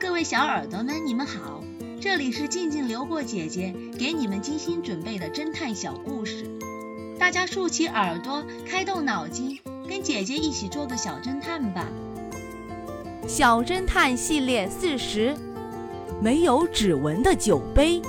[0.00, 1.62] 各位小耳朵们，你们好，
[2.00, 6.46] 这里是静静流过姐姐给你们精心准备的侦探小故事，
[7.18, 11.86] 大家竖起耳朵，开动脑筋，跟姐姐一起做个小侦探吧。
[13.28, 15.36] 小侦探系列四十，
[16.22, 18.00] 没有指纹的酒杯。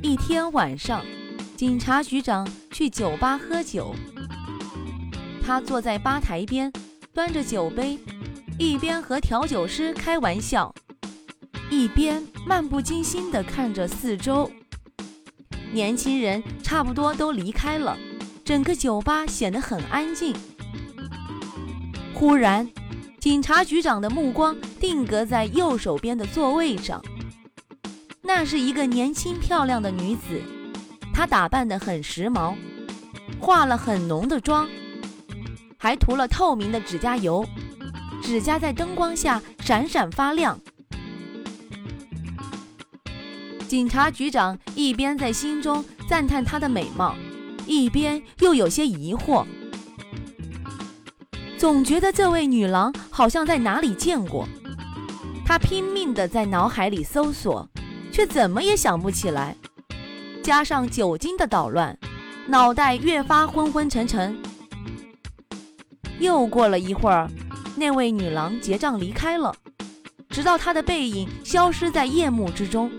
[0.00, 1.04] 一天晚上，
[1.54, 3.94] 警察局长去酒吧喝酒，
[5.44, 6.72] 他坐在吧台边。
[7.14, 7.96] 端着酒杯，
[8.58, 10.74] 一边和调酒师开玩笑，
[11.70, 14.50] 一边漫不经心地看着四周。
[15.72, 17.96] 年轻人差不多都离开了，
[18.44, 20.34] 整个酒吧显得很安静。
[22.12, 22.68] 忽然，
[23.20, 27.00] 警察局长的目光定格在右手边的座位上，
[28.22, 30.42] 那是一个年轻漂亮的女子，
[31.14, 32.56] 她打扮得很时髦，
[33.38, 34.68] 化了很浓的妆。
[35.84, 37.44] 还涂了透明的指甲油，
[38.22, 40.58] 指甲在灯光下闪闪发亮。
[43.68, 47.14] 警察局长一边在心中赞叹她的美貌，
[47.66, 49.44] 一边又有些疑惑，
[51.58, 54.48] 总觉得这位女郎好像在哪里见过。
[55.44, 57.68] 他拼命地在脑海里搜索，
[58.10, 59.54] 却怎么也想不起来。
[60.42, 61.98] 加上酒精的捣乱，
[62.46, 64.34] 脑袋越发昏昏沉沉。
[66.18, 67.28] 又过了一会儿，
[67.76, 69.54] 那位女郎结账离开了，
[70.28, 72.90] 直到她的背影消失在夜幕之中，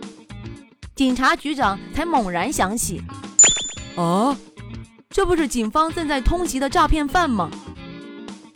[0.96, 3.02] 警察局长才猛然想起：
[3.96, 4.36] 啊，
[5.10, 7.50] 这不是警方正在通缉的诈骗犯吗？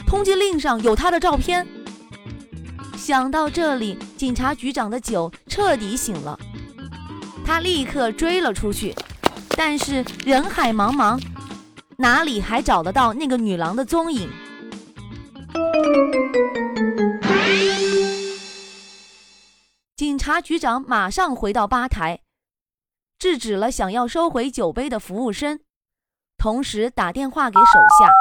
[0.06, 1.66] 通缉令上有他的照片。
[2.98, 6.38] 想到这里，警察局长的酒彻底醒了，
[7.46, 8.94] 他立刻追了出去，
[9.56, 11.20] 但是人海茫茫，
[11.98, 14.30] 哪里还找得到那个女郎的踪影？
[19.96, 22.22] 警察局长马上回到吧台，
[23.18, 25.60] 制止了想要收回酒杯的服务生，
[26.38, 28.12] 同时打电话给手下，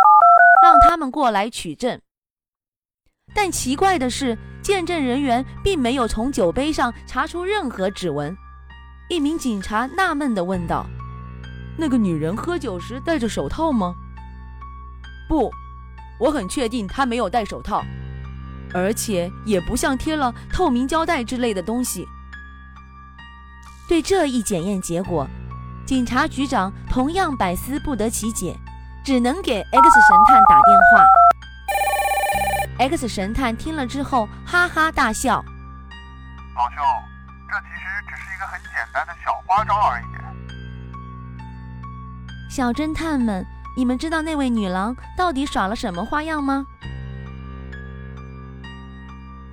[0.63, 2.01] 让他们过来取证。
[3.35, 8.37] 但奇怪的是，见证人员并没有从酒杯上查出任何指纹。
[9.11, 10.87] 一名警察纳闷地问道
[11.79, 13.95] ：“那个女人喝酒时戴着手套吗
[15.29, 15.51] ？”“不。”
[16.19, 17.85] 我很确定他没有戴手套，
[18.75, 22.07] 而且也不像贴了透明胶带之类的东西。
[23.89, 25.27] 对这一检验结果，
[25.87, 28.57] 警察局长同样百思不得其解，
[29.05, 31.07] 只能给 X 神探打电话。
[32.79, 35.45] X 神探听了之后哈哈大笑
[36.55, 36.77] ：“老兄，
[37.49, 40.05] 这其实只是一个很简单的小花招而已。”
[42.51, 43.47] 小侦探们。
[43.79, 46.67] 你们知道那位女郎到底耍了什么花样吗？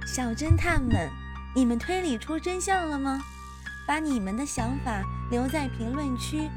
[0.07, 1.11] 小侦探们，
[1.55, 3.21] 你们推理出真相了吗？
[3.87, 6.49] 把你们的想法留在评论区，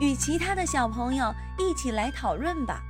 [0.00, 2.80] 与其他的小朋友一起来讨论吧。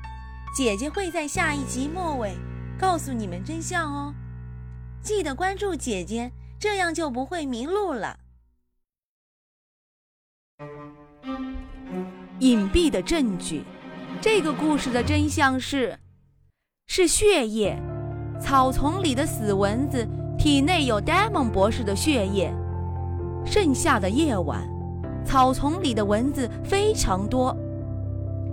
[0.54, 2.36] 姐姐会在下一集末尾
[2.78, 4.12] 告诉你们真相哦。
[5.00, 8.18] 记得关注姐姐，这样就不会迷路了。
[12.40, 13.64] 隐蔽的证据。
[14.20, 15.96] 这个故事的真相是，
[16.88, 17.80] 是血液，
[18.40, 20.04] 草丛里的死蚊子
[20.36, 22.52] 体内有 Demon 博士的血液。
[23.46, 24.68] 盛夏的夜晚，
[25.24, 27.56] 草丛里的蚊子非常多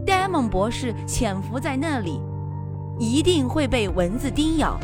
[0.06, 2.22] ，Demon 博士潜伏在那里，
[3.00, 4.80] 一定会被蚊子叮咬，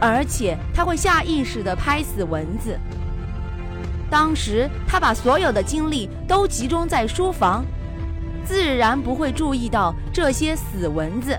[0.00, 2.78] 而且他会下意识地拍死蚊子。
[4.08, 7.64] 当时他把所有的精力都集中在书房。
[8.46, 11.36] 自然不会注意到这些死蚊子。